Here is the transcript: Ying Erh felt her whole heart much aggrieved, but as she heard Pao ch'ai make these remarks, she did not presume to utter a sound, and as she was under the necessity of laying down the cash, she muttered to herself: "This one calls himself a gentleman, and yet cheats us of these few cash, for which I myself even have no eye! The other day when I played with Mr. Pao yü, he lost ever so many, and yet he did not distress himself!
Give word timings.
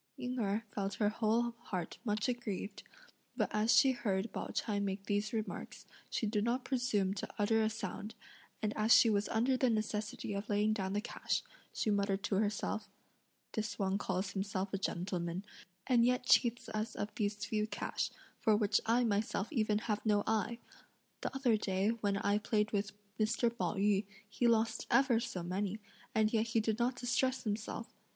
Ying 0.17 0.39
Erh 0.39 0.63
felt 0.73 0.95
her 0.95 1.09
whole 1.09 1.53
heart 1.65 1.99
much 2.03 2.27
aggrieved, 2.27 2.81
but 3.37 3.49
as 3.53 3.71
she 3.77 3.91
heard 3.91 4.33
Pao 4.33 4.47
ch'ai 4.47 4.79
make 4.81 5.05
these 5.05 5.31
remarks, 5.31 5.85
she 6.09 6.25
did 6.25 6.43
not 6.43 6.65
presume 6.65 7.13
to 7.13 7.31
utter 7.37 7.61
a 7.61 7.69
sound, 7.69 8.15
and 8.63 8.75
as 8.75 8.91
she 8.97 9.11
was 9.11 9.29
under 9.29 9.55
the 9.57 9.69
necessity 9.69 10.33
of 10.33 10.49
laying 10.49 10.73
down 10.73 10.93
the 10.93 11.01
cash, 11.01 11.43
she 11.71 11.91
muttered 11.91 12.23
to 12.23 12.37
herself: 12.37 12.89
"This 13.51 13.77
one 13.77 13.99
calls 13.99 14.31
himself 14.31 14.73
a 14.73 14.79
gentleman, 14.79 15.45
and 15.85 16.03
yet 16.03 16.25
cheats 16.25 16.67
us 16.69 16.95
of 16.95 17.13
these 17.13 17.35
few 17.45 17.67
cash, 17.67 18.09
for 18.39 18.55
which 18.57 18.81
I 18.87 19.03
myself 19.03 19.53
even 19.53 19.77
have 19.77 20.03
no 20.03 20.23
eye! 20.25 20.57
The 21.21 21.35
other 21.35 21.57
day 21.57 21.89
when 21.89 22.17
I 22.17 22.39
played 22.39 22.71
with 22.71 22.91
Mr. 23.19 23.55
Pao 23.55 23.75
yü, 23.75 24.07
he 24.27 24.47
lost 24.47 24.87
ever 24.89 25.19
so 25.19 25.43
many, 25.43 25.77
and 26.15 26.33
yet 26.33 26.47
he 26.47 26.59
did 26.59 26.79
not 26.79 26.95
distress 26.95 27.43
himself! 27.43 27.93